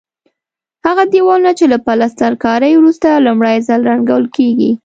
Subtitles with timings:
[0.85, 4.71] هغه دېوالونه چې له پلسترکارۍ وروسته لومړی ځل رنګول کېږي.